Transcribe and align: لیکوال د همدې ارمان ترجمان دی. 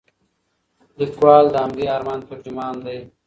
لیکوال 0.99 1.45
د 1.51 1.55
همدې 1.63 1.85
ارمان 1.95 2.19
ترجمان 2.29 2.75
دی. 2.85 2.99